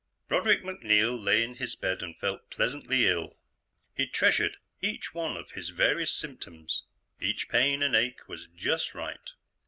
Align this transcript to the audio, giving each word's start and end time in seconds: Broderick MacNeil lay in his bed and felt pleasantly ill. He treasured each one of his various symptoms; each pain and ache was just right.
Broderick 0.27 0.63
MacNeil 0.63 1.15
lay 1.15 1.43
in 1.43 1.53
his 1.57 1.75
bed 1.75 2.01
and 2.01 2.17
felt 2.17 2.49
pleasantly 2.49 3.05
ill. 3.07 3.37
He 3.95 4.07
treasured 4.07 4.57
each 4.81 5.13
one 5.13 5.37
of 5.37 5.51
his 5.51 5.69
various 5.69 6.11
symptoms; 6.11 6.85
each 7.21 7.47
pain 7.49 7.83
and 7.83 7.95
ache 7.95 8.27
was 8.27 8.47
just 8.47 8.95
right. 8.95 9.29